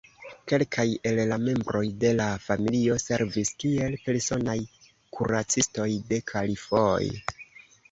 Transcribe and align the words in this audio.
Kelkaj 0.51 0.85
el 1.09 1.19
la 1.31 1.35
membroj 1.43 1.81
de 2.03 2.11
la 2.21 2.25
familio 2.45 2.97
servis 3.03 3.53
kiel 3.65 3.99
personaj 4.09 4.57
kuracistoj 5.19 5.89
de 6.11 6.23
kalifoj. 6.35 6.99